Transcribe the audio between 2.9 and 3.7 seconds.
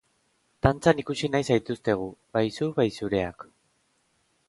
zureak!